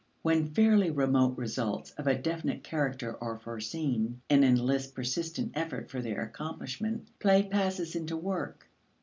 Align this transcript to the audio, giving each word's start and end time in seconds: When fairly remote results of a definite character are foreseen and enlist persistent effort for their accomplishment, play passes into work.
When 0.23 0.47
fairly 0.47 0.89
remote 0.89 1.37
results 1.37 1.91
of 1.91 2.07
a 2.07 2.17
definite 2.17 2.63
character 2.63 3.23
are 3.23 3.37
foreseen 3.37 4.19
and 4.31 4.43
enlist 4.43 4.95
persistent 4.95 5.51
effort 5.53 5.91
for 5.91 6.01
their 6.01 6.23
accomplishment, 6.23 7.07
play 7.19 7.43
passes 7.43 7.95
into 7.95 8.17
work. 8.17 8.67